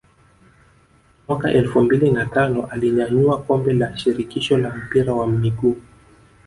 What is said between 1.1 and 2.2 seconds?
Mwaka elfu mbili